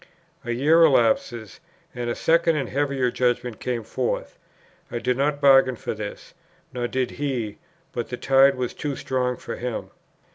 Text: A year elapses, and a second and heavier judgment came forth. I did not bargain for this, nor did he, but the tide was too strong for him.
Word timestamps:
A 0.43 0.51
year 0.53 0.81
elapses, 0.83 1.59
and 1.93 2.09
a 2.09 2.15
second 2.15 2.55
and 2.55 2.67
heavier 2.69 3.11
judgment 3.11 3.59
came 3.59 3.83
forth. 3.83 4.39
I 4.89 4.97
did 4.97 5.15
not 5.15 5.39
bargain 5.39 5.75
for 5.75 5.93
this, 5.93 6.33
nor 6.73 6.87
did 6.87 7.11
he, 7.11 7.59
but 7.93 8.09
the 8.09 8.17
tide 8.17 8.55
was 8.55 8.73
too 8.73 8.95
strong 8.95 9.37
for 9.37 9.57
him. 9.57 9.91